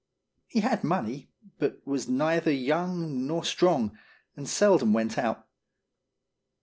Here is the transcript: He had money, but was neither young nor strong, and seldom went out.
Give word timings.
He 0.47 0.61
had 0.61 0.83
money, 0.83 1.29
but 1.59 1.85
was 1.85 2.09
neither 2.09 2.49
young 2.51 3.27
nor 3.27 3.45
strong, 3.45 3.99
and 4.35 4.49
seldom 4.49 4.93
went 4.93 5.15
out. 5.15 5.47